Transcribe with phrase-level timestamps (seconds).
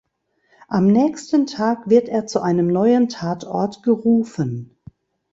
[0.67, 4.75] Am nächsten Tag wird er zu einem neuen Tatort gerufen.